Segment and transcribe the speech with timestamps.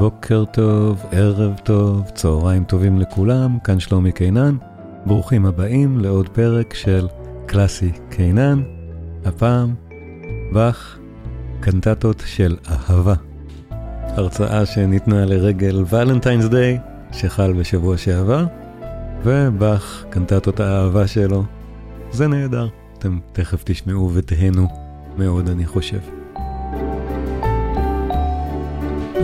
[0.00, 4.56] בוקר טוב, ערב טוב, צהריים טובים לכולם, כאן שלומי קינן.
[5.06, 7.08] ברוכים הבאים לעוד פרק של
[7.46, 8.62] קלאסי קינן.
[9.24, 9.74] הפעם,
[10.52, 10.98] באך,
[11.60, 13.14] קנטטות של אהבה.
[14.16, 16.78] הרצאה שניתנה לרגל ולנטיינס דיי,
[17.12, 18.46] שחל בשבוע שעבר,
[19.24, 21.44] ובאך, קנטטות האהבה שלו.
[22.12, 24.68] זה נהדר, אתם תכף תשמעו ותהנו
[25.18, 26.19] מאוד אני חושב.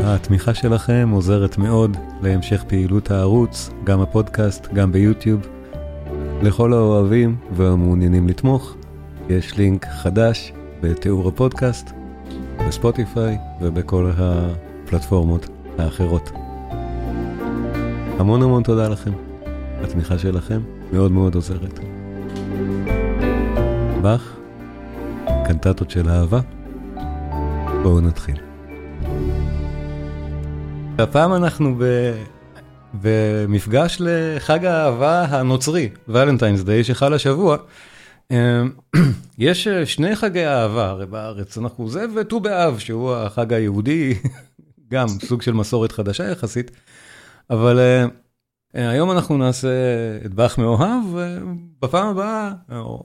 [0.08, 5.48] התמיכה שלכם עוזרת מאוד להמשך פעילות הערוץ, גם הפודקאסט, גם ביוטיוב.
[6.42, 8.76] לכל האוהבים והמעוניינים לתמוך,
[9.28, 11.90] יש לינק חדש בתיאור הפודקאסט,
[12.68, 15.48] בספוטיפיי ובכל הפלטפורמות
[15.78, 16.30] האחרות.
[18.18, 19.12] המון המון תודה לכם.
[19.84, 20.60] התמיכה שלכם
[20.92, 21.78] מאוד מאוד עוזרת.
[24.02, 24.36] באך,
[25.46, 26.40] קנטטות של אהבה.
[27.82, 28.36] בואו נתחיל.
[30.98, 31.84] הפעם אנחנו ב...
[32.94, 37.56] במפגש לחג האהבה הנוצרי, ולנטיינס דיי, שחל השבוע.
[39.38, 44.14] יש שני חגי אהבה הרי בארץ, אנחנו זה וט"ו באב, שהוא החג היהודי,
[44.92, 46.70] גם סוג של מסורת חדשה יחסית,
[47.50, 47.80] אבל
[48.74, 49.68] היום אנחנו נעשה
[50.34, 52.52] באך מאוהב, ובפעם הבאה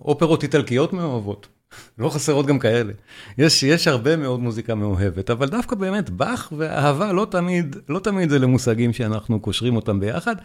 [0.06, 1.61] אופרות איטלקיות מאוהבות.
[1.98, 2.94] לא חסרות גם כאלה.
[3.38, 8.30] יש, יש הרבה מאוד מוזיקה מאוהבת, אבל דווקא באמת באך ואהבה לא תמיד, לא תמיד
[8.30, 10.36] זה למושגים שאנחנו קושרים אותם ביחד,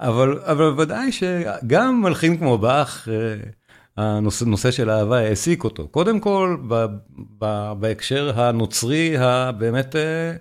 [0.00, 3.50] אבל, אבל ודאי שגם מלחין כמו באך, אה,
[3.96, 5.88] הנושא, נושא של אהבה העסיק אותו.
[5.88, 6.86] קודם כל, ב,
[7.38, 10.32] ב, בהקשר הנוצרי הבאמת אה,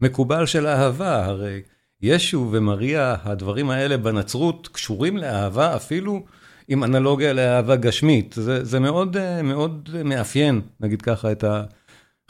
[0.00, 1.62] מקובל של אהבה, הרי
[2.02, 6.24] ישו ומריה, הדברים האלה בנצרות קשורים לאהבה אפילו
[6.68, 8.34] עם אנלוגיה לאהבה גשמית.
[8.38, 11.44] זה, זה מאוד, מאוד מאפיין, נגיד ככה, את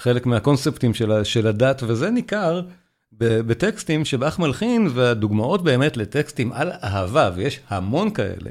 [0.01, 2.61] חלק מהקונספטים של, של הדת, וזה ניכר
[3.13, 8.51] בטקסטים שבאך מלחין, והדוגמאות באמת לטקסטים על אהבה, ויש המון כאלה.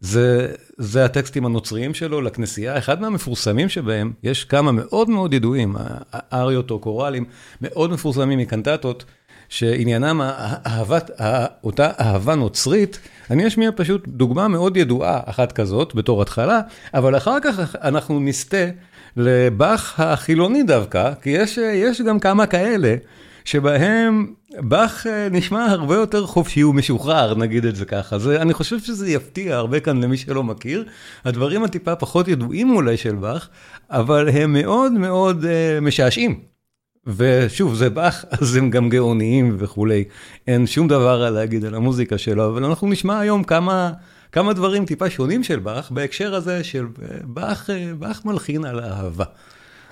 [0.00, 5.76] זה, זה הטקסטים הנוצריים שלו לכנסייה, אחד מהמפורסמים שבהם, יש כמה מאוד מאוד ידועים,
[6.32, 7.24] אריות או קוראלים,
[7.60, 9.04] מאוד מפורסמים מקנטטות,
[9.50, 10.20] שעניינם
[10.66, 11.10] אהבת,
[11.64, 12.98] אותה אהבה נוצרית,
[13.30, 16.60] אני אשמיע פשוט דוגמה מאוד ידועה אחת כזאת בתור התחלה,
[16.94, 18.64] אבל אחר כך אנחנו נסטה
[19.16, 22.94] לבאך החילוני דווקא, כי יש, יש גם כמה כאלה.
[23.44, 24.26] שבהם
[24.58, 28.18] באך נשמע הרבה יותר חופשי ומשוחרר, נגיד את זה ככה.
[28.18, 30.84] זה, אני חושב שזה יפתיע הרבה כאן למי שלא מכיר.
[31.24, 33.48] הדברים הטיפה פחות ידועים אולי של באך,
[33.90, 36.40] אבל הם מאוד מאוד uh, משעשעים.
[37.06, 40.04] ושוב, זה באך, אז הם גם גאוניים וכולי.
[40.46, 43.92] אין שום דבר להגיד על המוזיקה שלו, אבל אנחנו נשמע היום כמה,
[44.32, 46.86] כמה דברים טיפה שונים של באך, בהקשר הזה של
[47.24, 49.24] באך, באך מלחין על אהבה.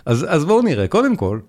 [0.06, 1.40] אז, אז בואו נראה, קודם כל,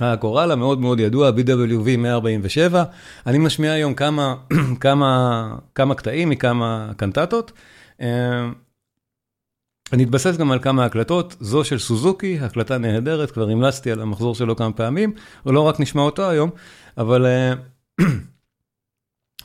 [0.00, 2.84] הקורל המאוד מאוד ידוע, BWV 147,
[3.26, 4.34] אני משמיע היום כמה,
[4.80, 7.52] כמה, כמה קטעים מכמה קנטטות.
[9.92, 14.34] אני אתבסס גם על כמה הקלטות, זו של סוזוקי, הקלטה נהדרת, כבר המלצתי על המחזור
[14.34, 15.12] שלו כמה פעמים,
[15.46, 16.50] או לא רק נשמע אותו היום,
[16.98, 17.26] אבל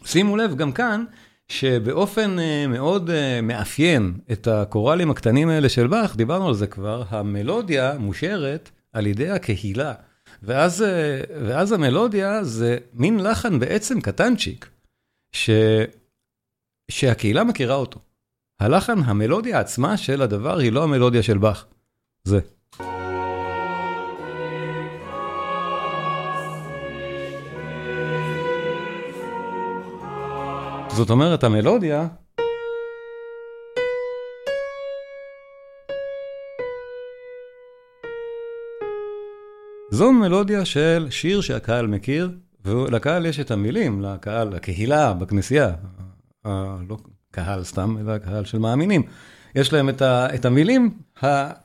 [0.06, 1.04] שימו לב גם כאן,
[1.48, 2.38] שבאופן
[2.70, 3.10] מאוד
[3.44, 9.30] מאפיין את הקוראלים הקטנים האלה של באך, דיברנו על זה כבר, המלודיה מושרת על ידי
[9.30, 9.94] הקהילה,
[10.44, 10.86] ואז,
[11.48, 14.70] ואז המלודיה זה מין לחן בעצם קטנצ'יק,
[15.32, 15.50] ש...
[16.92, 18.00] שהקהילה מכירה אותו.
[18.62, 21.66] הלחן, המלודיה עצמה של הדבר היא לא המלודיה של באך.
[22.24, 22.40] זה.
[30.90, 32.08] זאת אומרת, המלודיה...
[39.92, 42.32] זו מלודיה של שיר שהקהל מכיר,
[42.66, 45.74] ולקהל יש את המילים, לקהל, לקהילה, בכנסייה.
[46.46, 46.98] לא,
[47.32, 49.04] קהל סתם, אלא קהל של מאמינים.
[49.56, 50.98] יש להם את, ה, את המילים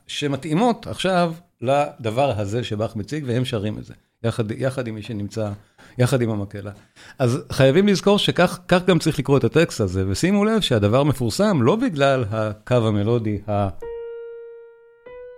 [0.06, 5.51] שמתאימות עכשיו לדבר הזה שבאך מציג, והם שרים את זה, יחד, יחד עם מי שנמצא,
[5.98, 6.71] יחד עם המקהלה.
[7.18, 11.77] אז חייבים לזכור שכך גם צריך לקרוא את הטקסט הזה, ושימו לב שהדבר מפורסם לא
[11.77, 13.39] בגלל הקו המלודי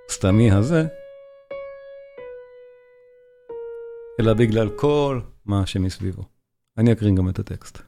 [0.08, 0.86] הסתמי הזה,
[4.20, 6.22] אלא בגלל כל מה שמסביבו.
[6.78, 7.87] אני אקרין גם את הטקסט.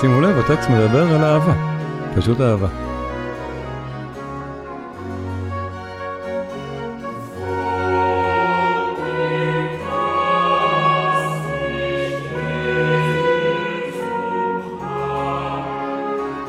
[0.00, 1.52] שימו לב, הטקסט מדבר על אהבה,
[2.16, 2.68] פשוט אהבה.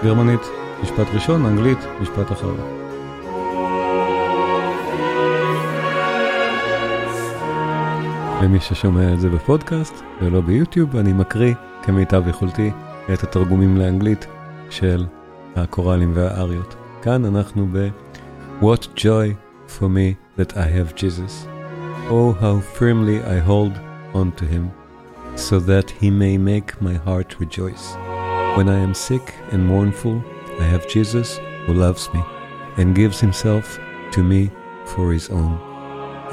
[0.04, 0.42] גרמנית,
[0.84, 2.58] משפט ראשון, אנגלית, משפט אחרון.
[8.42, 11.54] למי ששומע את זה בפודקאסט ולא ביוטיוב, אני מקריא
[11.84, 12.72] כמיטב יכולתי
[13.12, 14.26] את התרגומים לאנגלית
[14.70, 15.05] של
[15.56, 16.75] הקוראלים והאריות.
[17.03, 17.88] כאן אנחנו ב-
[18.61, 19.35] What joy
[19.69, 21.47] for me that I have Jesus.
[22.11, 23.75] Oh, how firmly I hold
[24.14, 24.64] on to him,
[25.37, 27.85] so that he may make my heart rejoice.
[28.56, 30.17] When I am sick and mournful,
[30.61, 32.23] I have Jesus who loves me
[32.79, 33.64] and gives himself
[34.14, 34.43] to me
[34.85, 35.55] for his own.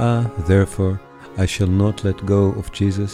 [0.09, 0.95] Ah, therefore,
[1.37, 3.13] I shall not let go of Jesus,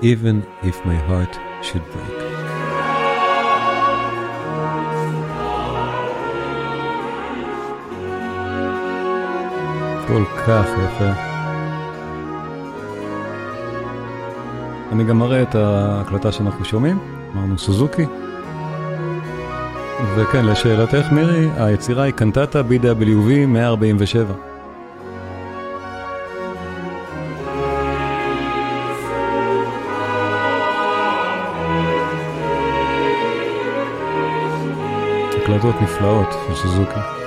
[0.00, 1.32] even if my heart
[1.66, 2.23] should break.
[10.07, 11.09] כל כך יפה.
[14.91, 16.99] אני גם מראה את ההקלטה שאנחנו שומעים,
[17.33, 18.05] אמרנו סוזוקי.
[20.15, 24.33] וכן, לשאלתך מירי, היצירה היא קנטטה BWV 147.
[35.37, 37.24] הקלטות נפלאות של סוזוקי.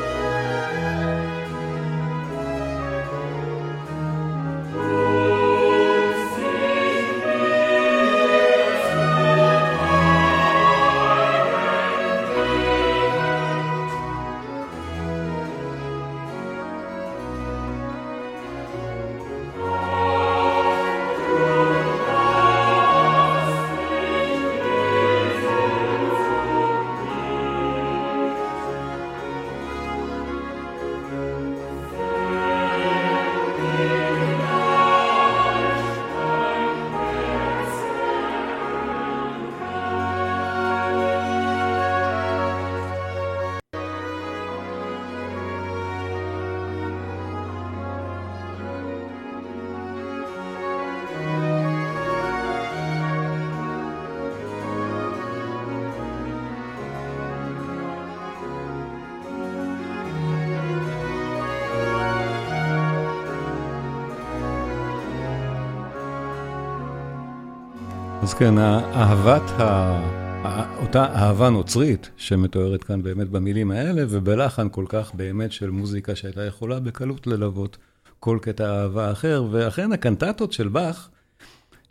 [68.28, 70.80] אז כן, אהבת, ה...
[70.82, 76.44] אותה אהבה נוצרית שמתוארת כאן באמת במילים האלה, ובלחן כל כך באמת של מוזיקה שהייתה
[76.44, 77.76] יכולה בקלות ללוות
[78.20, 81.08] כל קטע אהבה אחר, ואכן הקנטטות של באך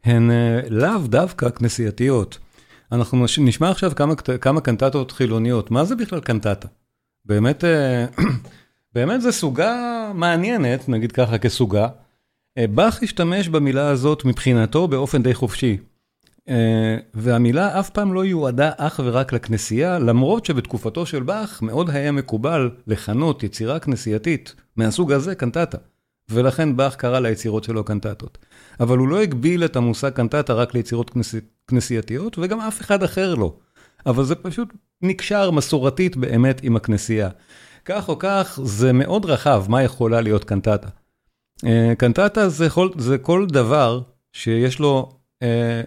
[0.03, 0.31] הן
[0.69, 2.37] לאו דווקא כנסייתיות.
[2.91, 5.71] אנחנו נשמע עכשיו כמה, כמה קנטטות חילוניות.
[5.71, 6.67] מה זה בכלל קנטטה?
[7.25, 7.63] באמת,
[8.95, 9.75] באמת זו סוגה
[10.15, 11.87] מעניינת, נגיד ככה כסוגה.
[12.59, 15.77] באך השתמש במילה הזאת מבחינתו באופן די חופשי.
[17.13, 22.69] והמילה אף פעם לא יועדה אך ורק לכנסייה, למרות שבתקופתו של באך מאוד היה מקובל
[22.87, 25.77] לכנות יצירה כנסייתית מהסוג הזה קנטטה.
[26.29, 28.37] ולכן באך קרא ליצירות שלו קנטטות.
[28.79, 31.39] אבל הוא לא הגביל את המושג קנטטה רק ליצירות כנסי...
[31.67, 33.53] כנסייתיות, וגם אף אחד אחר לא.
[34.05, 37.29] אבל זה פשוט נקשר מסורתית באמת עם הכנסייה.
[37.85, 40.87] כך או כך, זה מאוד רחב מה יכולה להיות קנטטה.
[41.97, 44.01] קנטטה זה כל, זה כל דבר
[44.33, 45.09] שיש לו
[45.43, 45.81] אה,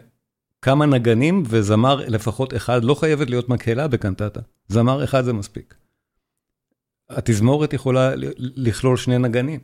[0.63, 5.75] כמה נגנים וזמר לפחות אחד, לא חייבת להיות מקהלה בקנטטה, זמר אחד זה מספיק.
[7.11, 9.61] התזמורת יכולה לכלול שני נגנים,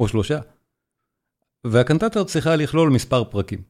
[0.00, 0.40] או שלושה.
[1.64, 3.62] והקנטטה צריכה לכלול מספר פרקים.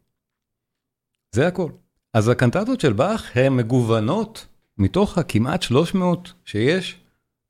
[1.34, 1.70] זה הכל.
[2.14, 4.46] אז הקנטטות של באך הן מגוונות
[4.78, 7.00] מתוך הכמעט 300 שיש,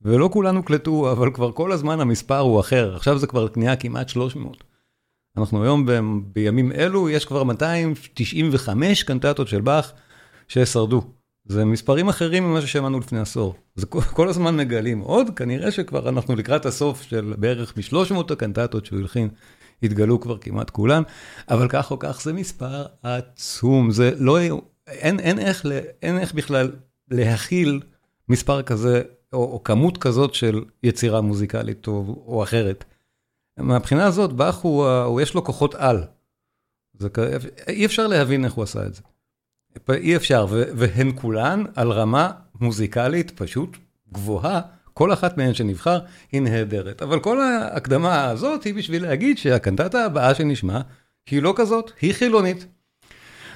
[0.03, 4.09] ולא כולן הוקלטו, אבל כבר כל הזמן המספר הוא אחר, עכשיו זה כבר נהיה כמעט
[4.09, 4.65] 300.
[5.37, 5.87] אנחנו היום
[6.33, 9.93] בימים אלו, יש כבר 295 קנטטות של באך
[10.49, 11.03] ששרדו.
[11.49, 13.55] זה מספרים אחרים ממה ששמענו לפני עשור.
[13.75, 18.87] זה כל, כל הזמן מגלים עוד, כנראה שכבר אנחנו לקראת הסוף של בערך מ-300 הקנטטות
[18.87, 19.29] שהוא הלחין,
[19.83, 21.03] התגלו כבר כמעט כולן,
[21.49, 24.39] אבל כך או כך זה מספר עצום, זה לא,
[24.89, 25.67] אין, אין, איך,
[26.03, 26.73] אין איך בכלל
[27.11, 27.81] להכיל
[28.29, 29.03] מספר כזה,
[29.33, 32.85] או, או כמות כזאת של יצירה מוזיקלית או, או אחרת.
[33.59, 36.05] מהבחינה הזאת, באך הוא, הוא יש לו כוחות על.
[36.99, 37.09] זה,
[37.69, 39.03] אי אפשר להבין איך הוא עשה את זה.
[39.91, 43.77] אי אפשר, והן כולן על רמה מוזיקלית פשוט
[44.13, 44.61] גבוהה,
[44.95, 45.99] כל אחת מהן שנבחר
[46.33, 47.03] היא נהדרת.
[47.03, 50.81] אבל כל ההקדמה הזאת היא בשביל להגיד שהקנטטה הבאה שנשמע
[51.31, 52.67] היא לא כזאת, היא חילונית.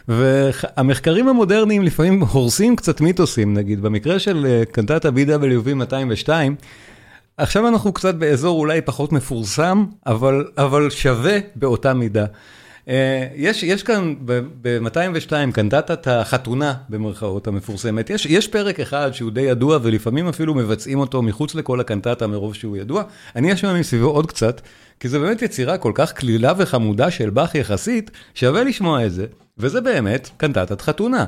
[0.09, 6.57] והמחקרים המודרניים לפעמים הורסים קצת מיתוסים, נגיד במקרה של קנטטה BWV 202,
[7.41, 12.25] עכשיו אנחנו קצת באזור אולי פחות מפורסם, אבל, אבל שווה באותה מידה.
[13.37, 14.15] יש כאן
[14.63, 21.23] ב-202 קנטטת החתונה במרכאות המפורסמת, יש פרק אחד שהוא די ידוע ולפעמים אפילו מבצעים אותו
[21.23, 23.03] מחוץ לכל הקנטטה מרוב שהוא ידוע,
[23.37, 24.61] אני אשמע מסביבו עוד קצת,
[25.01, 29.27] כי זה באמת יצירה כל כך קלילה וחמודה של באך יחסית, שווה לשמוע את זה,
[29.59, 31.25] וזה באמת קנטטת חתונה.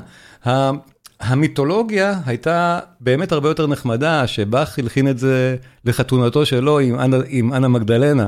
[1.19, 5.55] המיתולוגיה הייתה באמת הרבה יותר נחמדה, שבאך הלחין את זה
[5.85, 6.79] לחתונתו שלו
[7.27, 8.27] עם אנה מגדלנה.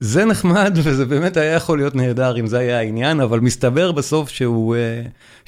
[0.00, 4.28] זה נחמד וזה באמת היה יכול להיות נהדר אם זה היה העניין, אבל מסתבר בסוף
[4.28, 4.76] שהוא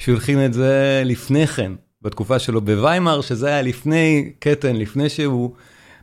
[0.07, 5.51] הלחין את זה לפני כן, בתקופה שלו בוויימאר, שזה היה לפני קטן, לפני שהוא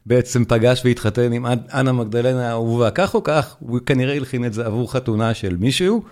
[0.07, 4.67] בעצם פגש והתחתן עם אנה מגדלנה האהובה, כך או כך, הוא כנראה הלחין את זה
[4.67, 6.03] עבור חתונה של מישהו,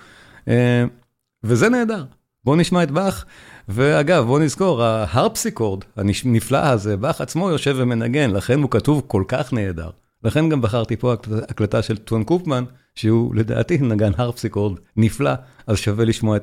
[1.44, 2.04] וזה נהדר.
[2.44, 3.24] בואו נשמע את באך,
[3.68, 9.52] ואגב, בואו נזכור, ההרפסיקורד הנפלא הזה, באך עצמו יושב ומנגן, לכן הוא כתוב כל כך
[9.52, 9.90] נהדר.
[10.24, 11.12] לכן גם בחרתי פה
[11.48, 15.30] הקלטה של טון קופמן, שהוא לדעתי נגן הרפסיקורד נפלא,
[15.66, 16.36] אז שווה לשמוע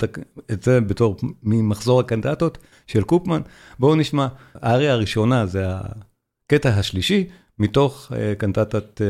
[0.52, 3.42] את זה בתור ממחזור הקנטטות של קופמן.
[3.80, 5.66] בואו נשמע, האריה הראשונה זה
[6.46, 7.28] הקטע השלישי,
[7.60, 9.02] מתוך קנטטת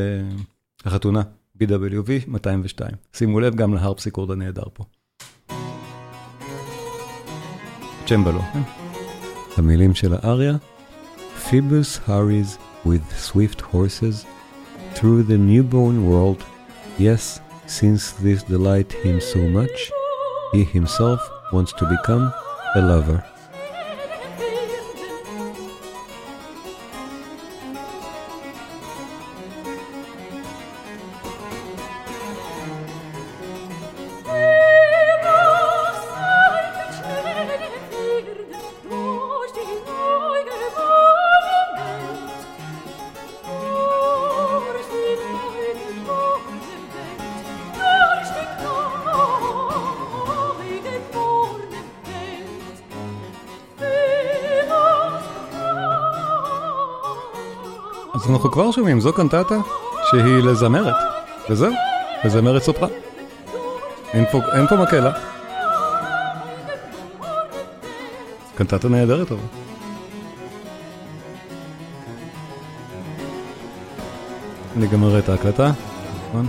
[0.84, 1.22] החתונה,
[1.62, 2.90] BWV 202.
[3.12, 4.84] שימו לב גם להרפסיקורד הנהדר פה.
[8.09, 8.41] צ'מבלו.
[9.57, 10.55] המילים של האריה,
[11.45, 14.25] Phoebus hurries with swift horses
[14.95, 16.43] through the newborn world,
[16.97, 19.91] yes, since this delight him so much,
[20.53, 21.19] he himself
[21.53, 22.33] wants to become
[22.75, 23.19] a lover.
[58.80, 59.58] שומעים, זו קנטטה
[60.10, 60.94] שהיא לזמרת,
[61.50, 61.72] וזהו,
[62.24, 62.88] לזמרת סופרה.
[64.12, 65.12] אין פה, אין פה מקהלה.
[68.54, 69.40] קנטטה נהדרת אבל.
[74.76, 75.70] אני גם אראה את ההקלטה,
[76.28, 76.48] נכון?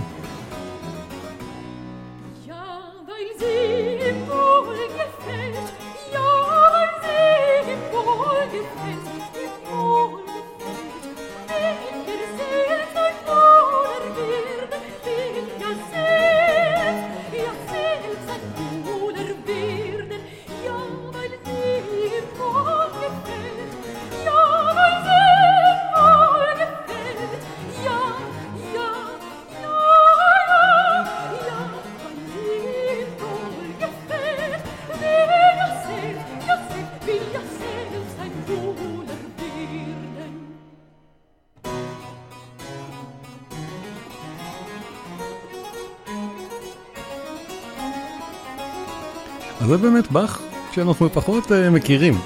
[49.62, 50.40] אז זה באמת באך
[50.72, 52.18] שאנחנו פחות מכירים.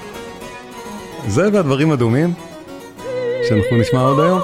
[1.27, 2.33] זה והדברים הדומים,
[3.49, 4.41] שאנחנו נשמע עוד היום,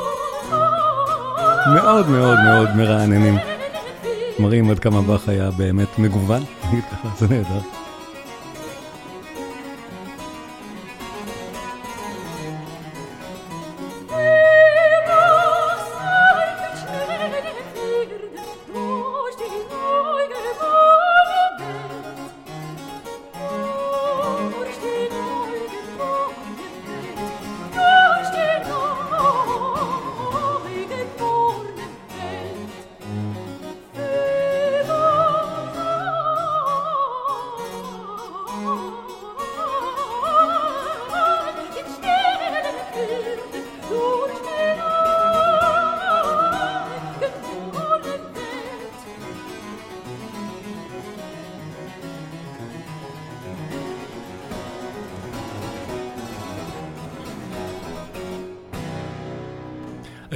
[1.75, 3.37] מאוד מאוד מאוד מרעננים.
[4.39, 6.43] מראים עד כמה באך היה באמת מגוון,
[7.19, 7.82] זה נהדר.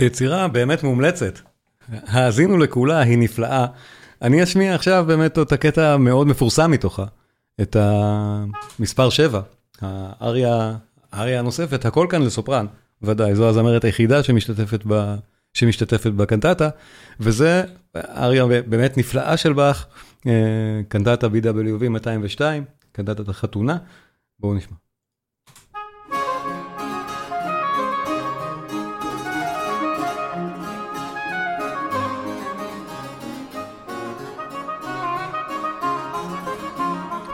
[0.08, 1.40] היצירה באמת מומלצת,
[1.90, 3.66] האזינו לכולה, היא נפלאה.
[4.22, 7.06] אני אשמיע עכשיו באמת את הקטע המאוד מפורסם מתוכה,
[7.62, 9.42] את המספר 7,
[9.82, 12.66] האריה הנוספת, הכל כאן לסופרן,
[13.02, 15.16] ודאי, זו הזמרת היחידה שמשתתפת, ב,
[15.54, 16.70] שמשתתפת בקנטטה,
[17.20, 17.64] וזה
[17.96, 19.86] אריה באמת נפלאה של באך,
[20.88, 23.78] קנטטה BWV 202, קנטטת החתונה,
[24.40, 24.76] בואו נשמע.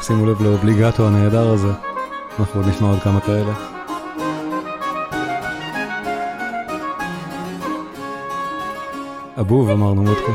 [0.08, 1.72] שימו לב לאובליגטו הנהדר הזה,
[2.40, 3.54] אנחנו עוד נשמע עוד כמה כאלה.
[9.40, 10.32] אבוב אמרנו מותקה.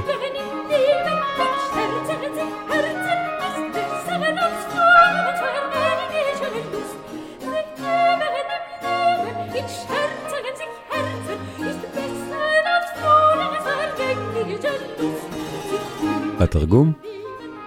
[16.40, 16.92] התרגום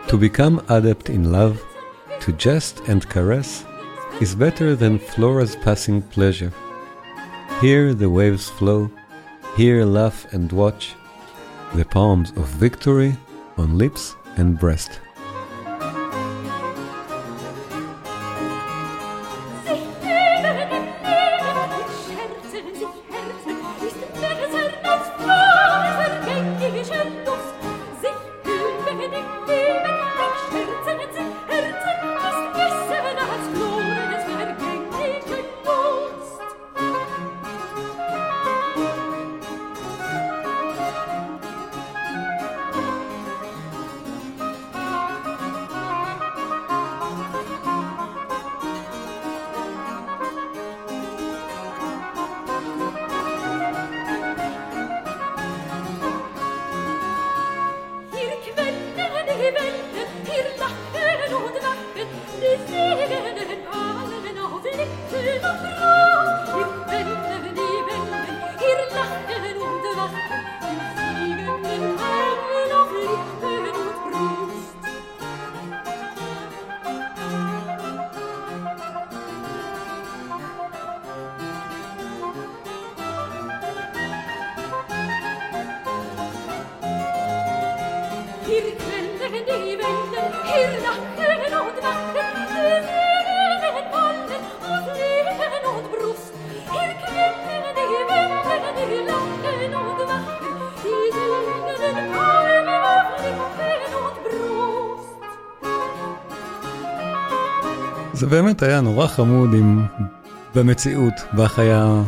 [0.07, 1.70] To become adept in love,
[2.21, 3.65] to jest and caress,
[4.19, 6.51] is better than Flora's passing pleasure.
[7.59, 8.89] Here the waves flow,
[9.57, 10.95] here laugh and watch,
[11.73, 13.15] the palms of victory
[13.57, 14.99] on lips and breast.
[108.21, 109.81] זה באמת היה נורא חמוד אם
[110.55, 112.01] במציאות באך היה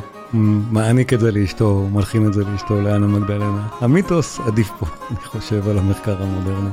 [0.72, 3.68] מעניק את זה לאשתו, מלחין את זה לאשתו, לאנה מגדלנה.
[3.82, 6.70] המיתוס עדיף פה, אני חושב, על המחקר המודרני.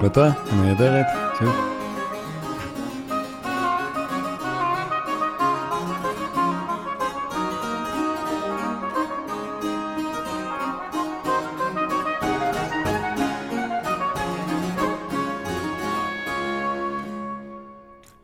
[0.00, 1.06] הקלטה נהדרת,
[1.38, 1.54] שוב.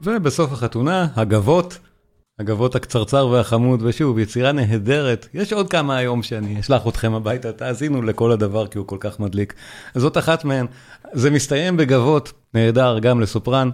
[0.01, 1.79] ובסוף החתונה, הגבות
[2.47, 5.29] הגבות הקצרצר והחמוד, ושוב, יצירה נהדרת.
[5.35, 9.21] יש עוד כמה היום שאני אשלח אתכם הביתה, תאזינו לכל הדבר כי הוא כל כך
[9.21, 9.55] מדליק.
[9.95, 10.67] זאת אחת מהן.
[11.13, 13.71] זה מסתיים בגבות, נהדר גם לסופרן.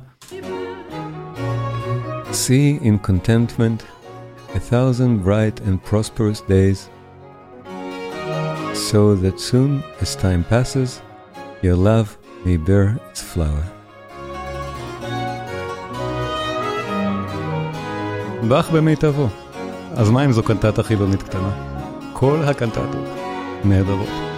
[2.32, 3.80] See in contentment
[4.54, 6.88] a thousand bright and prosperous days,
[8.90, 10.90] so that soon as time passes,
[11.62, 12.08] your love
[12.46, 13.81] may bear its flower.
[18.48, 19.28] באך במיטבו.
[19.96, 21.50] אז מה אם זו קנטטה חילונית קטנה?
[22.12, 23.08] כל הקנטטות
[23.64, 24.31] נהדרות.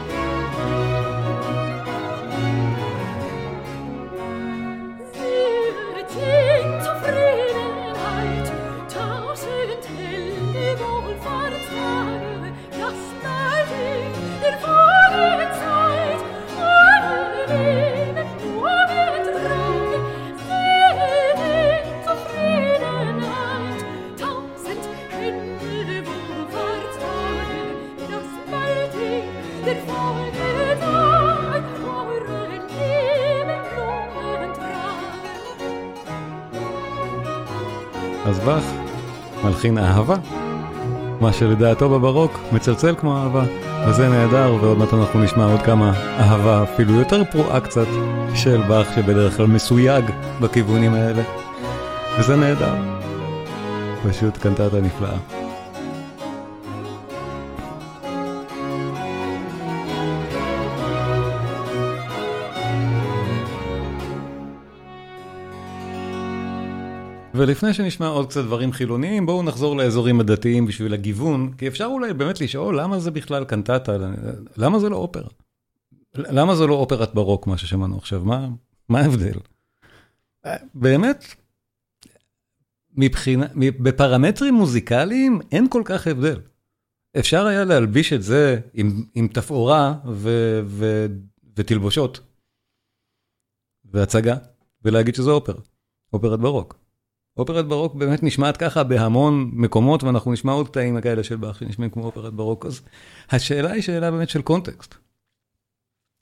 [39.55, 40.15] מלחין אהבה,
[41.21, 43.43] מה שלדעתו בברוק מצלצל כמו אהבה,
[43.89, 47.87] וזה נהדר, ועוד מעט אנחנו נשמע עוד כמה אהבה, אפילו יותר פרועה קצת,
[48.35, 50.05] של באך שבדרך כלל מסויג
[50.41, 51.23] בכיוונים האלה,
[52.19, 52.75] וזה נהדר.
[54.09, 55.44] פשוט קנטטה נפלאה.
[67.45, 72.13] ולפני שנשמע עוד קצת דברים חילוניים, בואו נחזור לאזורים הדתיים בשביל הגיוון, כי אפשר אולי
[72.13, 73.93] באמת לשאול למה זה בכלל קנטטה,
[74.57, 75.29] למה זה לא אופרה?
[76.15, 78.25] למה זה לא אופרת ברוק, מה ששמענו עכשיו?
[78.25, 78.49] מה,
[78.89, 79.39] מה ההבדל?
[80.75, 81.25] באמת,
[82.97, 86.41] מבחינה, בפרמטרים מוזיקליים אין כל כך הבדל.
[87.19, 90.31] אפשר היה להלביש את זה עם, עם תפאורה ו,
[90.67, 91.07] ו,
[91.57, 92.21] ותלבושות
[93.85, 94.37] והצגה,
[94.85, 95.61] ולהגיד שזה אופרה,
[96.13, 96.84] אופרת ברוק.
[97.37, 101.91] אופרת ברוק באמת נשמעת ככה בהמון מקומות, ואנחנו נשמע עוד קטעים כאלה של באך שנשמעים
[101.91, 102.81] כמו אופרת ברוק, אז
[103.31, 104.95] השאלה היא שאלה באמת של קונטקסט.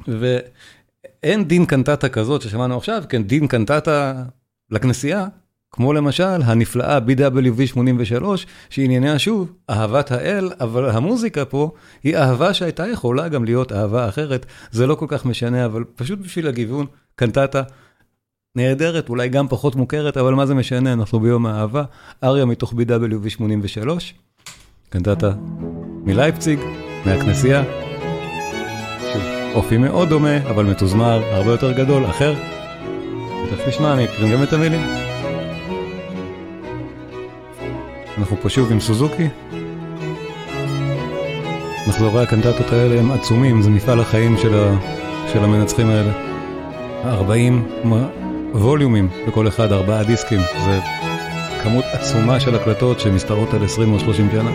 [0.09, 4.25] ואין דין קנטטה כזאת ששמענו עכשיו, כן, דין קנטטה
[4.71, 5.27] לכנסייה,
[5.71, 11.73] כמו למשל הנפלאה BWV 83, שענייניה שוב אהבת האל, אבל המוזיקה פה
[12.03, 16.19] היא אהבה שהייתה יכולה גם להיות אהבה אחרת, זה לא כל כך משנה, אבל פשוט
[16.19, 17.63] בשביל הגיוון, קנטטה
[18.57, 21.85] נהדרת, אולי גם פחות מוכרת, אבל מה זה משנה, אנחנו ביום האהבה.
[22.25, 24.15] אריה מתוך BWV 83,
[24.89, 25.33] קנטטה
[26.05, 26.59] מלייפציג,
[27.07, 27.63] מהכנסייה.
[29.55, 32.35] אופי מאוד דומה, אבל מתוזמר, הרבה יותר גדול, אחר.
[33.51, 34.81] תכף נשמע, אני אקרין גם את המילים.
[38.19, 39.29] אנחנו פה שוב עם סוזוקי.
[41.89, 44.77] מחזורי הקנטטות האלה הם עצומים, זה מפעל החיים של, ה...
[45.33, 46.13] של המנצחים האלה.
[47.05, 47.69] 40
[48.55, 50.81] ווליומים בכל אחד, ארבעה דיסקים, זה
[51.63, 54.51] כמות עצומה של הקלטות שמסתרות על 20 או 30 שנה.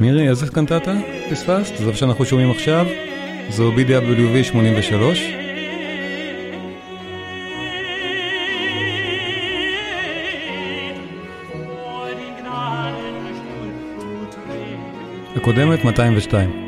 [0.00, 0.94] מירי, איזה קנטטה
[1.30, 1.76] פספסת?
[1.76, 2.86] זו שאנחנו שומעים עכשיו,
[3.48, 5.49] זו BWV 83.
[15.39, 16.65] הקודמת 202.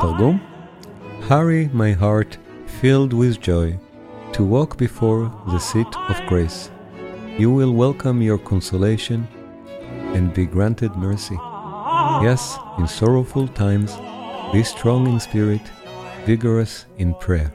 [0.00, 0.40] תרגום?
[1.28, 2.36] Hurry my heart
[2.80, 3.78] filled with joy
[4.32, 6.70] to walk before the seat of grace.
[7.38, 9.26] You will welcome your consolation
[10.14, 11.38] and be granted mercy.
[12.23, 13.97] Yes, in sorrowful times,
[14.53, 15.61] be strong in spirit,
[16.25, 17.53] vigorous in prayer.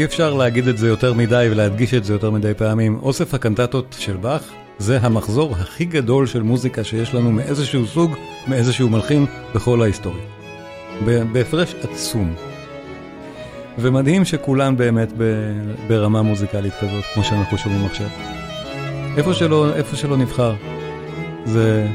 [0.00, 2.98] אי אפשר להגיד את זה יותר מדי ולהדגיש את זה יותר מדי פעמים.
[3.02, 8.16] אוסף הקנטטות של באך זה המחזור הכי גדול של מוזיקה שיש לנו מאיזשהו סוג,
[8.48, 10.22] מאיזשהו מלחין בכל ההיסטוריה.
[11.32, 12.34] בהפרש עצום.
[13.78, 15.12] ומדהים שכולן באמת
[15.88, 18.08] ברמה מוזיקלית כזאת, כמו שאנחנו שומעים עכשיו.
[19.16, 20.54] איפה שלא, איפה שלא נבחר,
[21.44, 21.86] זה,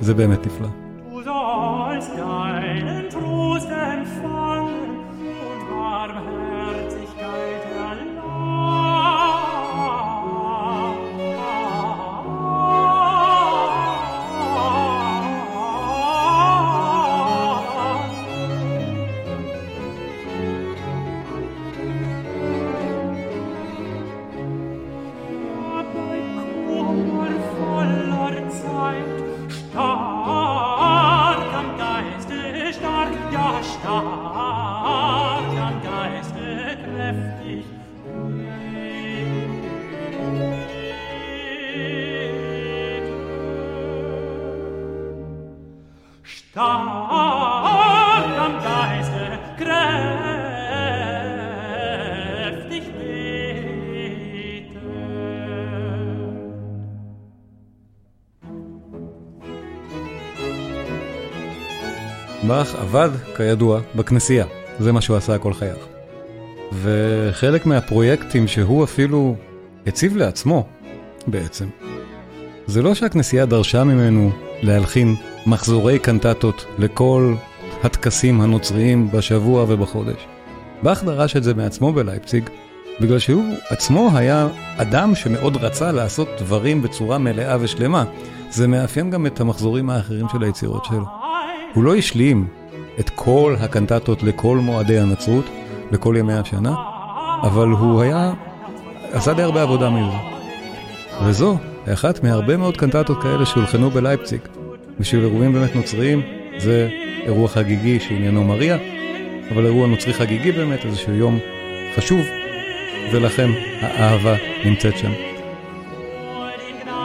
[0.00, 0.85] זה באמת נפלא.
[62.46, 64.46] באך עבד, כידוע, בכנסייה.
[64.78, 65.76] זה מה שהוא עשה כל חייו.
[66.72, 69.36] וחלק מהפרויקטים שהוא אפילו
[69.86, 70.66] הציב לעצמו,
[71.26, 71.66] בעצם,
[72.66, 74.30] זה לא שהכנסייה דרשה ממנו
[74.62, 75.14] להלחין
[75.46, 77.34] מחזורי קנטטות לכל
[77.82, 80.26] הטקסים הנוצריים בשבוע ובחודש.
[80.82, 82.50] באך דרש את זה מעצמו בלייפציג,
[83.00, 88.04] בגלל שהוא עצמו היה אדם שמאוד רצה לעשות דברים בצורה מלאה ושלמה.
[88.50, 91.25] זה מאפיין גם את המחזורים האחרים של היצירות שלו.
[91.76, 92.46] הוא לא השלים
[93.00, 95.44] את כל הקנטטות לכל מועדי הנצרות,
[95.90, 96.74] לכל ימי השנה,
[97.42, 98.32] אבל הוא היה,
[99.12, 100.16] עשה די הרבה עבודה מזה.
[101.24, 101.56] וזו
[101.92, 104.40] אחת מהרבה מאוד קנטטות כאלה שהולחנו בלייפציג.
[105.00, 106.22] בשביל אירועים באמת נוצריים,
[106.58, 106.88] זה
[107.22, 108.76] אירוע חגיגי שעניינו מריה,
[109.52, 111.38] אבל אירוע נוצרי חגיגי באמת, איזשהו יום
[111.96, 112.20] חשוב,
[113.12, 113.48] ולכן
[113.80, 114.34] האהבה
[114.64, 115.12] נמצאת שם.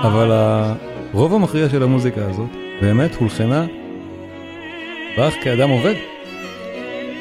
[0.04, 2.50] אבל הרוב המכריע של המוזיקה הזאת
[2.82, 3.66] באמת הולחנה
[5.18, 5.96] באך כאדם עובד.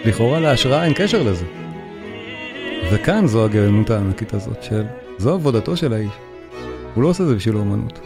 [0.05, 1.44] לכאורה להשראה אין קשר לזה.
[2.92, 4.85] וכאן זו הגאונות הענקית הזאת של,
[5.18, 6.12] זו עבודתו של האיש.
[6.94, 8.00] הוא לא עושה את זה בשביל האומנות.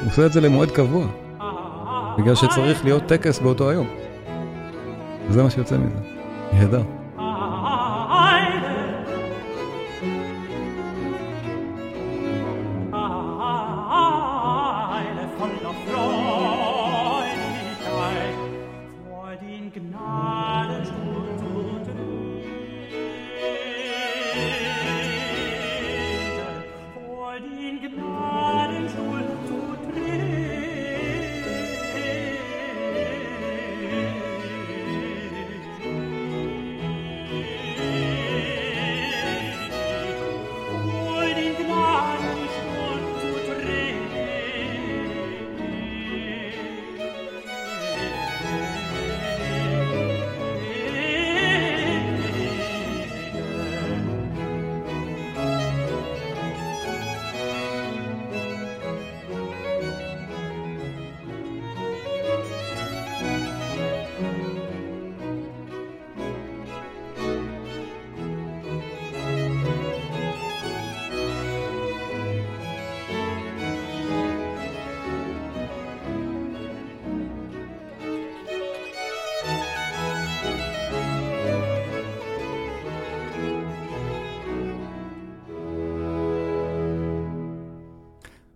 [0.00, 1.06] הוא עושה את זה למועד קבוע,
[2.18, 3.86] בגלל שצריך להיות טקס באותו היום.
[5.28, 5.98] וזה מה שיוצא מזה.
[6.52, 6.99] נהדר.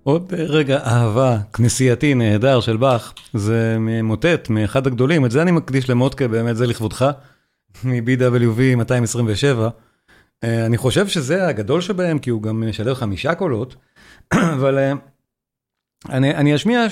[0.04, 5.90] עוד רגע אהבה כנסייתי נהדר של באך, זה ממוטט, מאחד הגדולים, את זה אני מקדיש
[5.90, 7.10] למוטקה, באמת זה לכבודך,
[7.84, 9.68] מ-BWV 227.
[10.42, 13.76] אני חושב שזה הגדול שבהם, כי הוא גם משדר חמישה קולות,
[14.54, 14.92] אבל אה,
[16.10, 16.86] אני, אני אשמיע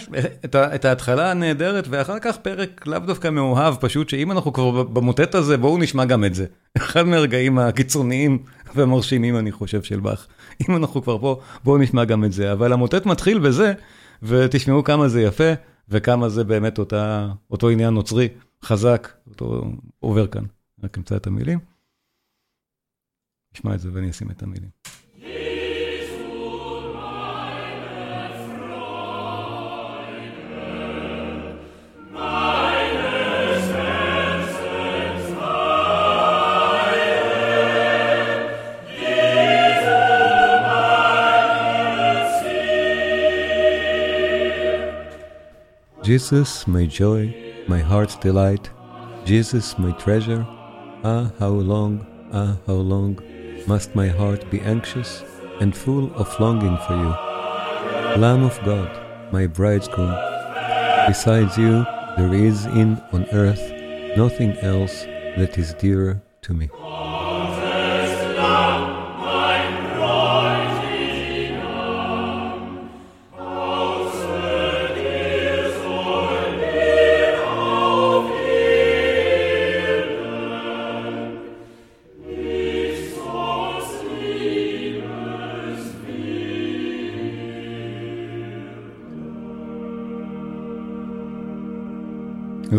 [0.44, 5.34] את, את ההתחלה הנהדרת, ואחר כך פרק לאו דווקא מאוהב, פשוט שאם אנחנו כבר במוטט
[5.34, 6.46] הזה, בואו נשמע גם את זה.
[6.76, 8.38] אחד מהרגעים הקיצוניים
[8.74, 10.26] והמרשימים, אני חושב, של באך.
[10.60, 12.52] אם אנחנו כבר פה, בואו נשמע גם את זה.
[12.52, 13.72] אבל המוטט מתחיל בזה,
[14.22, 15.52] ותשמעו כמה זה יפה,
[15.88, 18.28] וכמה זה באמת אותה, אותו עניין נוצרי
[18.64, 19.64] חזק, אותו
[20.00, 20.44] עובר כאן.
[20.84, 21.58] רק אמצא את המילים.
[23.54, 24.70] נשמע את זה ואני אשים את המילים.
[46.12, 47.34] Jesus, my joy,
[47.66, 48.68] my heart's delight,
[49.24, 50.46] Jesus, my treasure,
[51.04, 53.18] ah, how long, ah, how long
[53.66, 55.24] must my heart be anxious
[55.60, 57.12] and full of longing for you.
[58.20, 58.90] Lamb of God,
[59.32, 60.14] my bridegroom,
[61.06, 61.82] besides you,
[62.18, 63.64] there is in on earth
[64.14, 65.04] nothing else
[65.38, 66.68] that is dearer to me.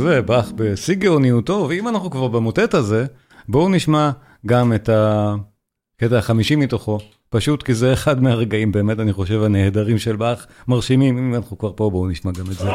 [0.04, 3.06] זה באך בשיא גאוניותו, ואם אנחנו כבר במוטט הזה,
[3.48, 4.12] בואו נשמע
[4.46, 10.16] גם את הקטע החמישי מתוכו, פשוט כי זה אחד מהרגעים באמת, אני חושב, הנהדרים של
[10.16, 12.70] באך, מרשימים, אם אנחנו כבר פה, בואו נשמע גם את זה.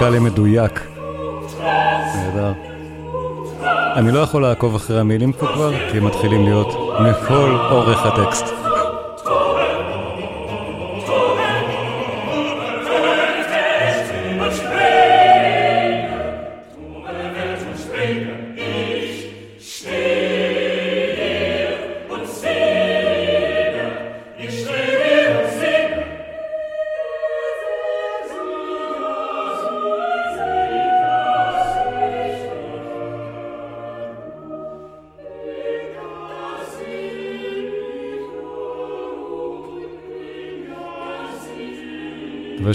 [0.00, 0.80] מוזיקלי מדויק.
[2.14, 2.52] נהדר.
[3.96, 6.68] אני לא יכול לעקוב אחרי המילים פה כבר, כי הם מתחילים להיות
[7.00, 8.59] מכל אורך הטקסט.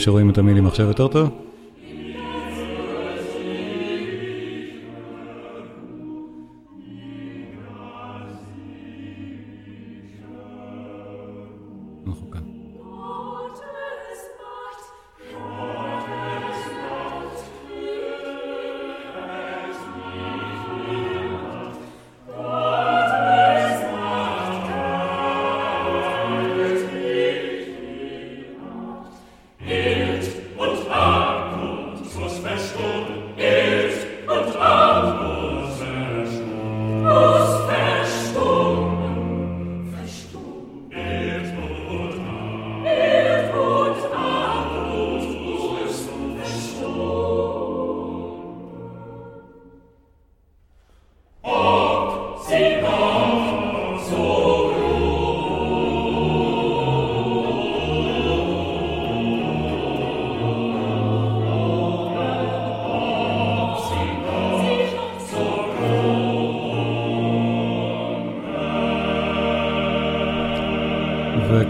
[0.05, 1.29] שרואים את המילים עכשיו יותר טוב.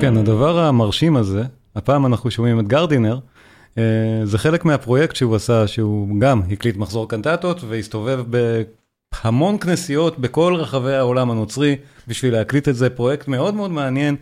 [0.01, 1.43] כן, הדבר המרשים הזה,
[1.75, 3.19] הפעם אנחנו שומעים את גרדינר,
[3.77, 8.23] אה, זה חלק מהפרויקט שהוא עשה, שהוא גם הקליט מחזור קנטטות והסתובב
[9.23, 11.75] בהמון כנסיות בכל רחבי העולם הנוצרי
[12.07, 14.15] בשביל להקליט את זה, פרויקט מאוד מאוד מעניין.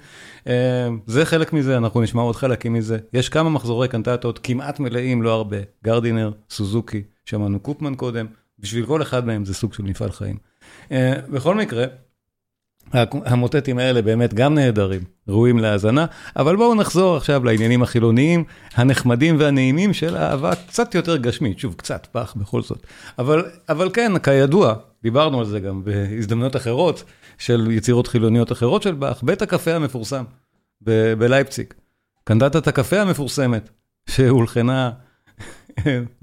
[0.47, 2.97] אה, זה חלק מזה, אנחנו נשמע עוד חלקים מזה.
[3.13, 5.57] יש כמה מחזורי קנטטות כמעט מלאים, לא הרבה.
[5.83, 8.25] גרדינר, סוזוקי, שמענו קופמן קודם,
[8.59, 10.37] בשביל כל אחד מהם זה סוג של מפעל חיים.
[10.91, 11.85] אה, בכל מקרה,
[13.25, 18.43] המוטטים האלה באמת גם נהדרים, ראויים להאזנה, אבל בואו נחזור עכשיו לעניינים החילוניים,
[18.75, 22.87] הנחמדים והנעימים של אהבה קצת יותר גשמית, שוב, קצת פח בכל זאת.
[23.19, 27.03] אבל, אבל כן, כידוע, דיברנו על זה גם בהזדמנויות אחרות
[27.37, 30.23] של יצירות חילוניות אחרות של באך, בית הקפה המפורסם
[31.17, 31.67] בלייפציג,
[32.23, 33.69] קנדטת הקפה המפורסמת,
[34.09, 34.91] שהולחנה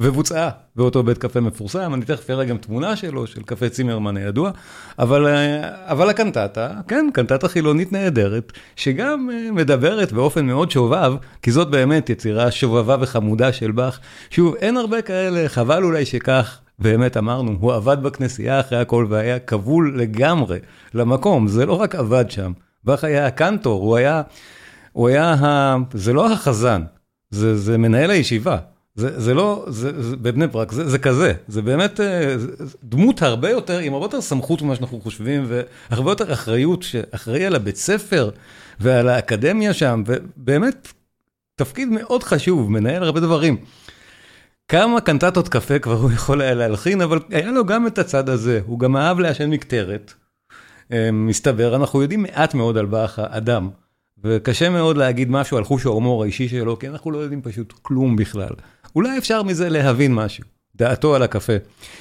[0.01, 4.51] ובוצעה באותו בית קפה מפורסם, אני תכף אראה גם תמונה שלו, של קפה צימרמן הידוע,
[4.99, 5.27] אבל,
[5.85, 12.11] אבל הקנטטה, כן, קנטטה חילונית נהדרת, שגם אה, מדברת באופן מאוד שובב, כי זאת באמת
[12.11, 14.01] יצירה שובבה וחמודה של באך.
[14.31, 16.59] שוב, אין הרבה כאלה, חבל אולי שכך.
[16.79, 20.59] באמת אמרנו, הוא עבד בכנסייה אחרי הכל והיה כבול לגמרי
[20.95, 22.53] למקום, זה לא רק עבד שם,
[22.85, 24.23] באך היה הקנטור, הוא היה,
[24.93, 25.77] הוא היה, ה...
[25.95, 26.83] זה לא החזן,
[27.31, 28.57] זה, זה מנהל הישיבה.
[29.01, 32.37] זה, זה לא, זה, זה בבני ברק, זה, זה כזה, זה באמת אה,
[32.85, 37.55] דמות הרבה יותר, עם הרבה יותר סמכות ממה שאנחנו חושבים, והרבה יותר אחריות, שאחראי על
[37.55, 38.31] הבית ספר
[38.81, 40.93] ועל האקדמיה שם, ובאמת,
[41.55, 43.57] תפקיד מאוד חשוב, מנהל הרבה דברים.
[44.69, 48.61] כמה קנטטות קפה כבר הוא יכול היה להלחין, אבל היה לו גם את הצד הזה,
[48.67, 50.15] הוא גם אהב לעשן מקטרת.
[50.93, 53.71] אה, מסתבר, אנחנו יודעים מעט מאוד על באך האדם,
[54.25, 58.17] וקשה מאוד להגיד משהו על חוש ההומור האישי שלו, כי אנחנו לא יודעים פשוט כלום
[58.17, 58.55] בכלל.
[58.97, 61.53] אולי אפשר מזה להבין משהו, דעתו על הקפה.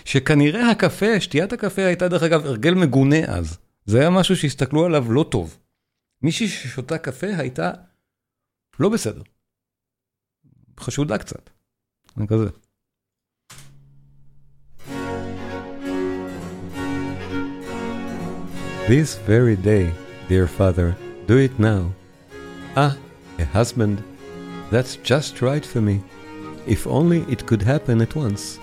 [0.06, 3.58] שכנראה הקפה, שתיית הקפה הייתה דרך אגב הרגל מגונה אז.
[3.86, 5.58] זה היה משהו שהסתכלו עליו לא טוב.
[6.22, 7.72] מישהי ששותה קפה הייתה
[8.80, 9.22] לא בסדר.
[10.80, 11.50] חשודה קצת.
[12.18, 12.50] אני כזה.
[18.88, 19.86] This very day,
[20.30, 20.96] dear father,
[21.28, 21.94] do it now.
[22.76, 22.98] Ah,
[23.38, 24.04] a husband,
[24.72, 26.02] that's just right for me.
[26.68, 28.60] If only it could happen at once,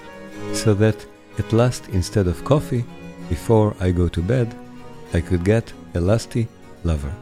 [0.53, 1.07] so that
[1.38, 2.84] at last instead of coffee,
[3.28, 4.55] before I go to bed,
[5.12, 6.49] I could get a lusty
[6.84, 7.12] lover.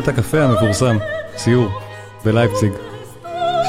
[0.00, 0.96] זה בית הקפה המפורסם,
[1.34, 1.68] ציור,
[2.24, 2.72] בלייפציג,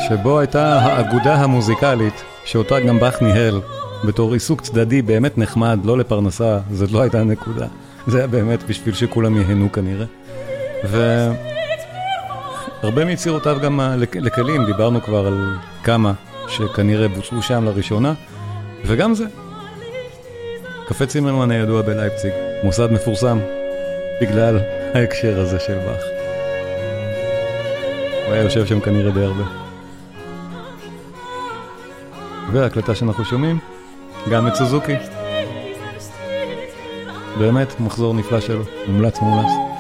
[0.10, 3.62] שבו הייתה האגודה המוזיקלית, שאותה גם באך ניהל,
[4.04, 7.68] בתור עיסוק צדדי באמת נחמד, לא לפרנסה, זאת לא הייתה הנקודה.
[8.08, 10.06] זה היה באמת בשביל שכולם ייהנו כנראה.
[12.82, 13.80] והרבה מיצירותיו גם
[14.16, 16.14] לכלים, דיברנו כבר על כמה
[16.48, 18.14] שכנראה בוצעו שם לראשונה,
[18.86, 19.26] וגם זה.
[20.88, 22.32] קפה צימרמן הידוע בלייפציג,
[22.64, 23.40] מוסד מפורסם
[24.22, 24.60] בגלל
[24.94, 26.11] ההקשר הזה של באך.
[28.32, 29.44] הוא היה יושב שם כנראה די הרבה.
[32.52, 33.60] וההקלטה שאנחנו שומעים,
[34.32, 34.96] גם את סוזוקי.
[37.40, 39.71] באמת, מחזור נפלא שלו, מומלץ מומלץ.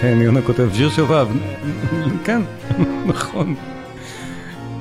[0.00, 1.28] כן, יונה כותב, שיר שובב.
[2.24, 2.42] כן,
[3.06, 3.54] נכון.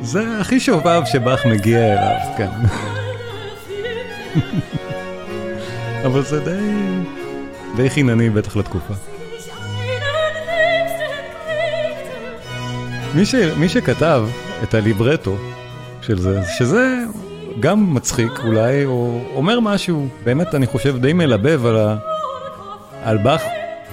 [0.02, 2.50] זה הכי שובב שבאך מגיע אליו, כן.
[6.06, 6.60] אבל זה די,
[7.76, 8.94] די חינני בטח לתקופה.
[13.16, 14.26] מי, ש, מי שכתב
[14.64, 15.38] את הליברטו
[16.02, 16.98] של זה, שזה
[17.60, 21.98] גם מצחיק אולי, או אומר משהו, באמת אני חושב די מלבב על, ה,
[23.04, 23.42] על באך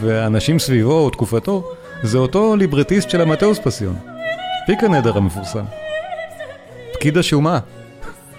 [0.01, 1.72] ואנשים סביבו או תקופתו,
[2.03, 3.97] זה אותו ליברטיסט של המטאוס פסיון.
[4.66, 5.64] פיק הנדר המפורסם.
[6.92, 7.59] פקיד השומה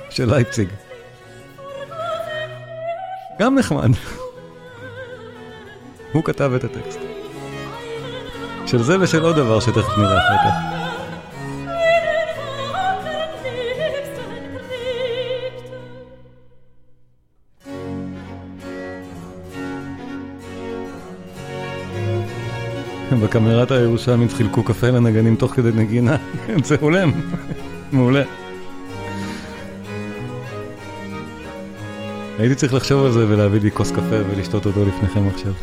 [0.09, 0.67] של לייפציג.
[3.39, 3.89] גם נחמד.
[6.11, 6.99] הוא כתב את הטקסט.
[8.65, 10.76] של זה ושל עוד דבר שתכף נראה אחר כך.
[23.23, 26.15] בקמרת הירושלמית חילקו קפה לנגנים תוך כדי נגינה,
[26.63, 27.11] זה הולם,
[27.91, 28.23] מעולה.
[32.39, 35.53] הייתי צריך לחשוב על זה ולהביא לי כוס קפה ולשתות אותו לפניכם עכשיו.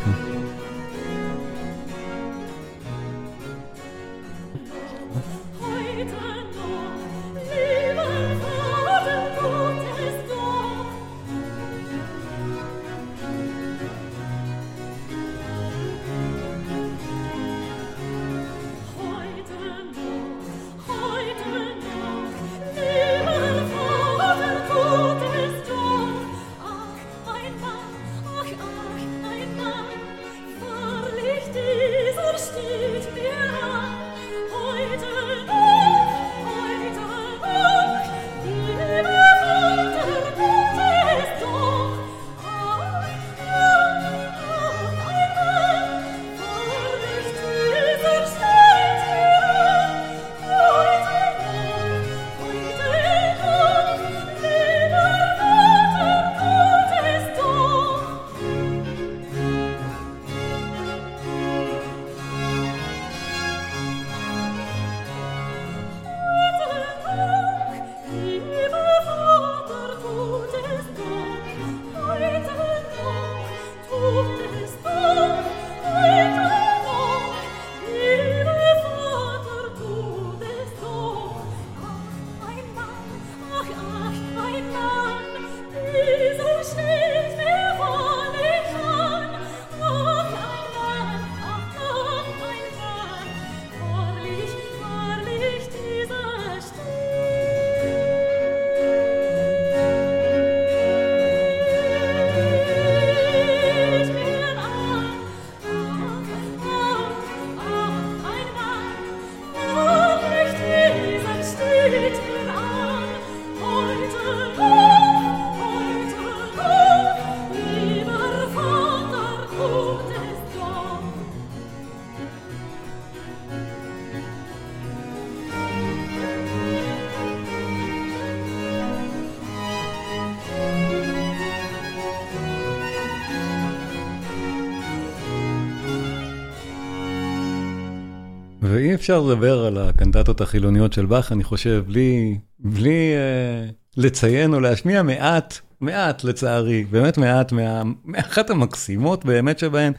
[138.75, 144.59] ואי אפשר לדבר על הקנטטות החילוניות של באך, אני חושב, בלי, בלי uh, לציין או
[144.59, 149.93] להשמיע מעט, מעט לצערי, באמת מעט, מה, מאחת המקסימות באמת שבהן.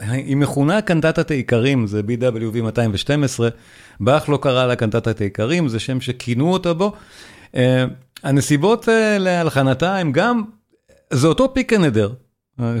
[0.00, 3.48] היא מכונה קנטטת העיקרים, זה BWV 212,
[4.00, 6.92] באך לא קרא לה קנטטת העיקרים, זה שם שכינו אותה בו.
[7.52, 7.56] Uh,
[8.22, 10.42] הנסיבות uh, להלחנתה הם גם,
[11.12, 12.12] זה אותו פיקנדר,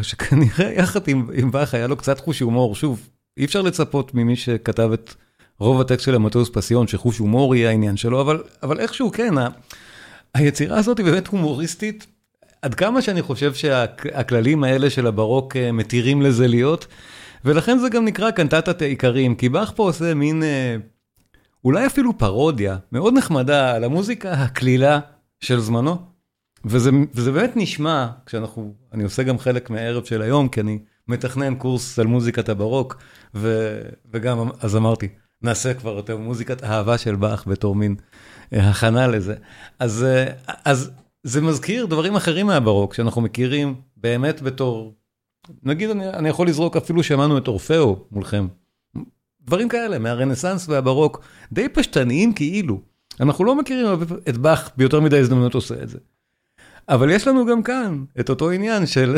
[0.02, 4.36] שכנראה יחד עם, עם באך היה לו קצת חוש הומור, שוב, אי אפשר לצפות ממי
[4.36, 5.14] שכתב את
[5.58, 9.48] רוב הטקסט של המטוס פסיון, שחוש הומור יהיה העניין שלו, אבל, אבל איכשהו כן, ה,
[10.34, 12.06] היצירה הזאת היא באמת הומוריסטית,
[12.62, 16.86] עד כמה שאני חושב שהכללים האלה של הברוק אה, מתירים לזה להיות,
[17.44, 20.76] ולכן זה גם נקרא קנטטת העיקרים, כי באך פה עושה מין, אה,
[21.64, 25.00] אולי אפילו פרודיה, מאוד נחמדה על המוזיקה הקלילה
[25.40, 25.96] של זמנו,
[26.64, 30.78] וזה, וזה באמת נשמע, כשאנחנו, אני עושה גם חלק מהערב של היום, כי אני
[31.10, 32.96] מתכנן קורס על מוזיקת הברוק,
[33.34, 33.78] ו,
[34.12, 35.08] וגם אז אמרתי,
[35.42, 37.96] נעשה כבר יותר מוזיקת אהבה של באך בתור מין
[38.52, 39.34] אה, הכנה לזה.
[39.78, 40.32] אז, אה,
[40.64, 40.90] אז
[41.22, 44.94] זה מזכיר דברים אחרים מהברוק שאנחנו מכירים באמת בתור,
[45.62, 48.46] נגיד אני, אני יכול לזרוק אפילו שמענו את אורפאו מולכם.
[49.40, 52.80] דברים כאלה מהרנסאנס והברוק, די פשטניים כאילו.
[53.20, 53.86] אנחנו לא מכירים
[54.28, 55.98] את באך ביותר מדי הזדמנות עושה את זה.
[56.88, 59.16] אבל יש לנו גם כאן את אותו עניין של,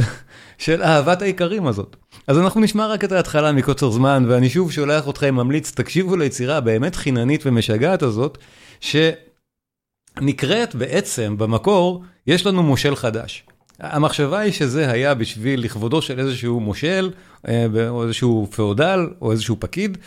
[0.58, 1.96] של אהבת האיכרים הזאת.
[2.26, 6.56] אז אנחנו נשמע רק את ההתחלה מקוצר זמן, ואני שוב שולח אתכם, ממליץ, תקשיבו ליצירה
[6.56, 8.38] הבאמת חיננית ומשגעת הזאת,
[8.80, 13.44] שנקראת בעצם, במקור, יש לנו מושל חדש.
[13.78, 17.10] המחשבה היא שזה היה בשביל לכבודו של איזשהו מושל,
[17.48, 19.98] אה, או איזשהו פאודל, או איזשהו פקיד.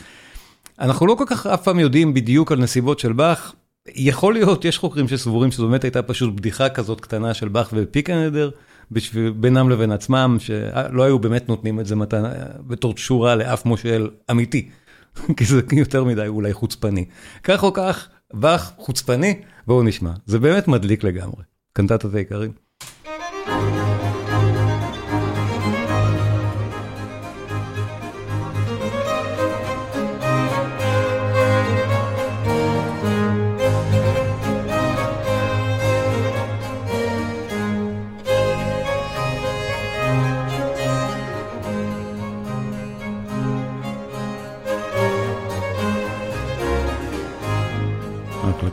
[0.80, 3.54] אנחנו לא כל כך אף פעם יודעים בדיוק על נסיבות של באך,
[3.88, 8.50] יכול להיות, יש חוקרים שסבורים שזו באמת הייתה פשוט בדיחה כזאת קטנה של באך ופיקנדר,
[8.92, 12.34] בשביל, בינם לבין עצמם, שלא היו באמת נותנים את זה מתנה,
[12.68, 14.70] בתור תשורה לאף מושל אמיתי,
[15.38, 17.06] כי זה יותר מדי אולי חוצפני.
[17.44, 20.12] כך או כך, באך חוצפני, בואו נשמע.
[20.26, 21.44] זה באמת מדליק לגמרי.
[21.74, 22.65] קנטטת העיקרים.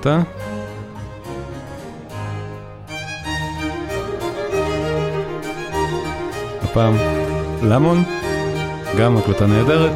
[0.07, 0.23] הקלטה.
[6.63, 6.95] הפעם
[7.63, 8.03] למון,
[8.99, 9.93] גם הקלטה נהדרת.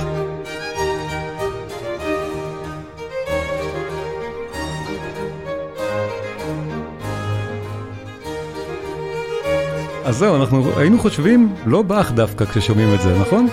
[10.05, 13.47] אז זהו, אנחנו היינו חושבים לא באך דווקא כששומעים את זה, נכון?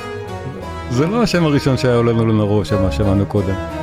[0.89, 3.82] זה לא השם הראשון שהיה עולה לנו לראש, מה שמענו קודם.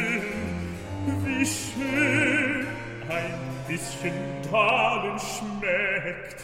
[1.45, 2.67] schön
[3.09, 3.33] ein
[3.67, 4.13] bisschen
[4.51, 6.41] Talen schmeckt.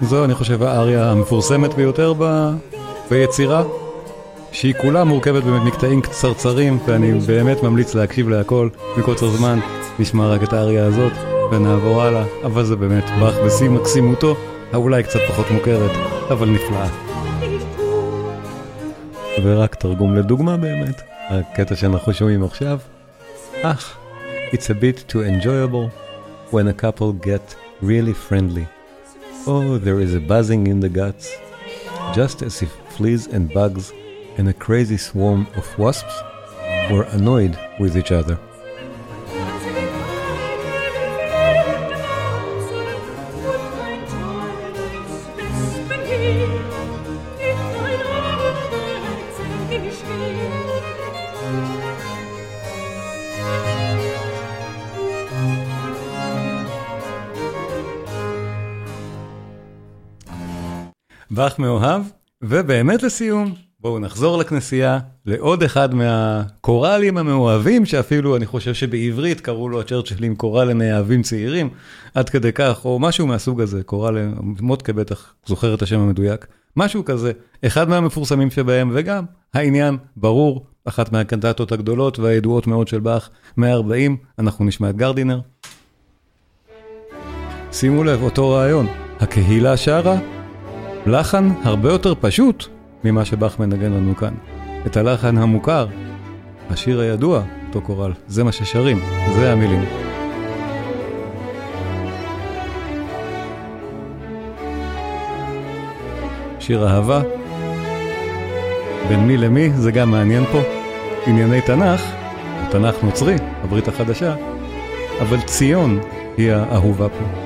[0.00, 2.14] זו, אני חושב, האריה המפורסמת ביותר.
[3.10, 3.62] ביצירה,
[4.52, 9.58] שהיא כולה מורכבת באמת מקטעים קצרצרים, ואני באמת ממליץ להקשיב להכל מקוצר זמן,
[9.98, 14.35] נשמע רק את האריה הזאת ונעבור הלאה, אבל זה באמת באך בשיא מקסימותו,
[14.73, 15.91] אולי קצת פחות מוכרת,
[16.29, 16.89] אבל נפלאה.
[19.43, 22.79] ורק תרגום לדוגמה באמת, הקטע שאנחנו שומעים עכשיו,
[23.61, 23.97] אך,
[24.51, 25.89] it's a bit too enjoyable
[26.51, 28.65] when a couple get really friendly.
[29.45, 31.27] Oh, there is a buzzing in the guts,
[32.13, 33.93] just as if fleas and bugs
[34.37, 36.15] and a crazy swarm of wasps
[36.91, 38.37] were annoyed with each other.
[61.34, 62.02] באך מאוהב,
[62.42, 69.80] ובאמת לסיום, בואו נחזור לכנסייה, לעוד אחד מהקוראלים המאוהבים, שאפילו אני חושב שבעברית קראו לו
[69.80, 71.70] הצ'רצ'ילים קורל למאהבים צעירים,
[72.14, 74.18] עד כדי כך, או משהו מהסוג הזה, קורל,
[74.60, 77.32] מוטקה בטח זוכר את השם המדויק, משהו כזה,
[77.66, 79.24] אחד מהמפורסמים שבהם, וגם
[79.54, 85.40] העניין ברור, אחת מהקנטטות הגדולות והידועות מאוד של באך, 140, אנחנו נשמע את גרדינר.
[87.72, 88.86] שימו לב, אותו רעיון,
[89.20, 90.18] הקהילה שרה,
[91.06, 92.66] לחן הרבה יותר פשוט
[93.04, 94.34] ממה שבאך מנגן לנו כאן.
[94.86, 95.86] את הלחן המוכר,
[96.70, 99.00] השיר הידוע, אותו קורל, זה מה ששרים,
[99.34, 99.84] זה המילים.
[106.60, 107.22] שיר אהבה,
[109.08, 110.60] בין מי למי, זה גם מעניין פה.
[111.26, 112.02] ענייני תנ"ך,
[112.70, 114.34] תנ"ך נוצרי, הברית החדשה,
[115.20, 116.00] אבל ציון
[116.36, 117.41] היא האהובה פה.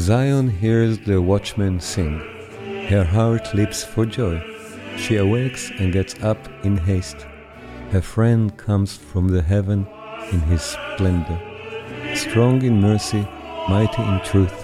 [0.00, 2.20] Zion hears the watchman sing.
[2.88, 4.42] Her heart leaps for joy.
[4.96, 7.26] She awakes and gets up in haste.
[7.90, 9.86] Her friend comes from the heaven
[10.32, 11.38] in his splendor.
[12.14, 13.28] Strong in mercy,
[13.68, 14.62] mighty in truth.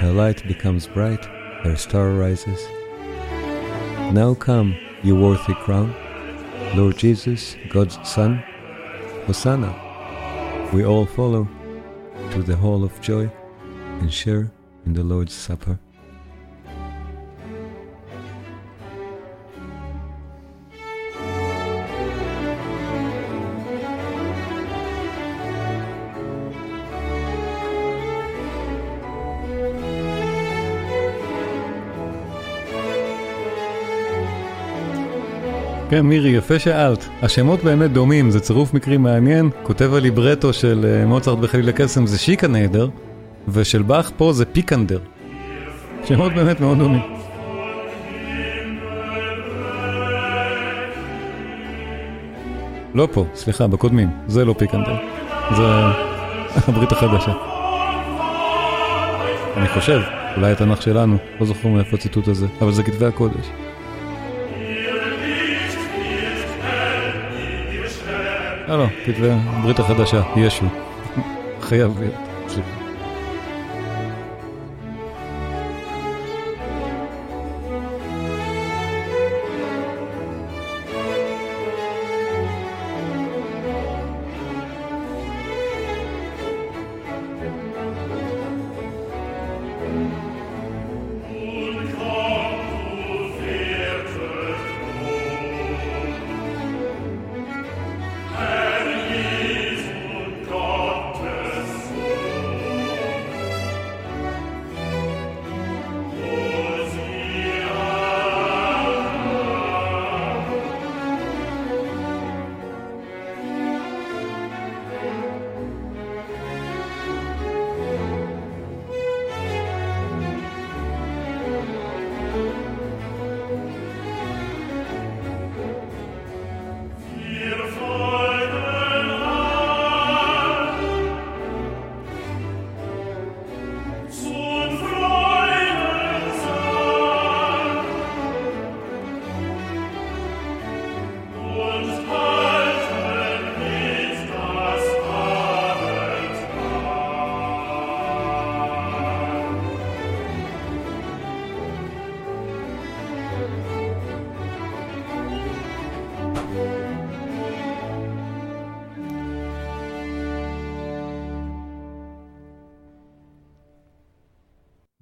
[0.00, 1.24] Her light becomes bright,
[1.62, 2.60] her star rises.
[4.12, 5.94] Now come, you worthy crown,
[6.74, 8.42] Lord Jesus, God's Son,
[9.26, 9.72] Hosanna.
[10.72, 11.46] We all follow
[12.32, 13.30] to the hall of joy
[14.00, 14.50] and share
[14.86, 15.76] in the Lord's Supper.
[35.90, 37.06] כן, מירי, יפה שאלת.
[37.22, 39.50] השמות באמת דומים, זה צירוף מקרים מעניין.
[39.62, 42.88] כותב הליברטו של מוצרט בחליל הקסם זה שיקה נהדר,
[43.48, 44.98] ושל באך פה זה פיקנדר.
[46.04, 47.02] שמות באמת מאוד דומים.
[52.94, 54.96] לא פה, סליחה, בקודמים, זה לא פיקנדר,
[55.56, 55.62] זה
[56.68, 57.32] הברית החדשה.
[59.56, 60.00] אני חושב,
[60.36, 63.46] אולי התנ"ך שלנו, לא זוכר מאיפה הציטוט הזה, אבל זה כתבי הקודש.
[68.68, 70.66] לא, לא, כתבי הברית החדשה, ישו.
[71.60, 72.25] חייב להיות,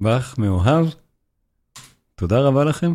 [0.05, 0.87] באך מאוהב,
[2.15, 2.93] תודה רבה לכם.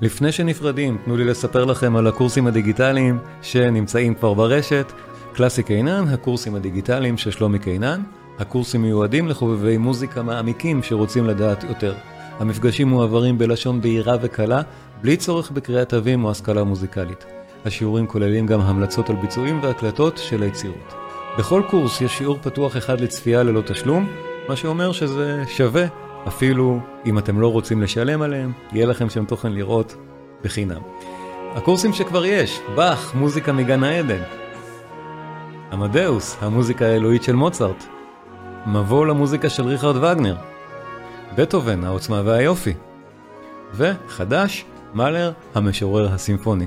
[0.00, 4.92] לפני שנפרדים, תנו לי לספר לכם על הקורסים הדיגיטליים שנמצאים כבר ברשת.
[5.34, 8.02] קלאסי קינן, הקורסים הדיגיטליים של שלומי קינן.
[8.38, 11.94] הקורסים מיועדים לחובבי מוזיקה מעמיקים שרוצים לדעת יותר.
[12.38, 14.62] המפגשים מועברים בלשון בהירה וקלה,
[15.02, 17.24] בלי צורך בקריאת תווים או השכלה מוזיקלית.
[17.64, 20.94] השיעורים כוללים גם המלצות על ביצועים והקלטות של היצירות.
[21.38, 24.08] בכל קורס יש שיעור פתוח אחד לצפייה ללא תשלום,
[24.48, 29.52] מה שאומר שזה שווה אפילו אם אתם לא רוצים לשלם עליהם, יהיה לכם שם תוכן
[29.52, 29.96] לראות
[30.44, 30.80] בחינם.
[31.54, 34.22] הקורסים שכבר יש, באך, מוזיקה מגן העדן.
[35.72, 37.84] עמדאוס, המוזיקה האלוהית של מוצרט.
[38.66, 40.36] מבוא למוזיקה של ריכרד וגנר.
[41.36, 42.74] בטהובן, העוצמה והיופי.
[43.74, 44.64] וחדש,
[44.94, 46.66] מאלר, המשורר הסימפוני.